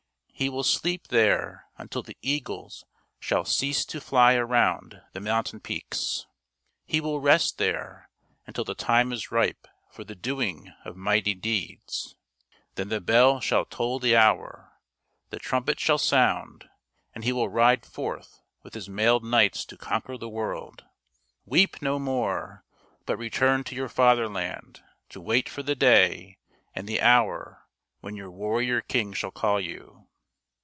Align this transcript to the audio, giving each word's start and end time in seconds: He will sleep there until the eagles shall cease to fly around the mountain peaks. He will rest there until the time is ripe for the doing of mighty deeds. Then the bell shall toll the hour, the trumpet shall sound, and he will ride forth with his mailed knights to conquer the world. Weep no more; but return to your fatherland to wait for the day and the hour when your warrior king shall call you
He 0.33 0.49
will 0.49 0.63
sleep 0.63 1.09
there 1.09 1.67
until 1.77 2.01
the 2.01 2.17
eagles 2.23 2.83
shall 3.19 3.45
cease 3.45 3.85
to 3.85 4.01
fly 4.01 4.33
around 4.33 4.99
the 5.13 5.19
mountain 5.19 5.59
peaks. 5.59 6.25
He 6.83 6.99
will 6.99 7.19
rest 7.19 7.59
there 7.59 8.09
until 8.47 8.63
the 8.63 8.73
time 8.73 9.11
is 9.13 9.29
ripe 9.29 9.67
for 9.91 10.03
the 10.03 10.15
doing 10.15 10.73
of 10.83 10.95
mighty 10.95 11.35
deeds. 11.35 12.15
Then 12.73 12.89
the 12.89 12.99
bell 12.99 13.39
shall 13.39 13.65
toll 13.65 13.99
the 13.99 14.15
hour, 14.15 14.73
the 15.29 15.37
trumpet 15.37 15.79
shall 15.79 15.99
sound, 15.99 16.67
and 17.13 17.23
he 17.23 17.31
will 17.31 17.49
ride 17.49 17.85
forth 17.85 18.41
with 18.63 18.73
his 18.73 18.89
mailed 18.89 19.23
knights 19.23 19.63
to 19.65 19.77
conquer 19.77 20.17
the 20.17 20.27
world. 20.27 20.85
Weep 21.45 21.83
no 21.83 21.99
more; 21.99 22.65
but 23.05 23.15
return 23.19 23.63
to 23.65 23.75
your 23.75 23.89
fatherland 23.89 24.81
to 25.09 25.21
wait 25.21 25.47
for 25.47 25.61
the 25.61 25.75
day 25.75 26.39
and 26.73 26.87
the 26.89 26.99
hour 26.99 27.67
when 27.99 28.15
your 28.15 28.31
warrior 28.31 28.81
king 28.81 29.13
shall 29.13 29.29
call 29.29 29.59
you 29.61 30.07